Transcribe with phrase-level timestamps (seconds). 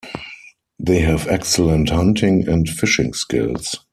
[0.79, 3.85] They have excellent hunting and fishing skills.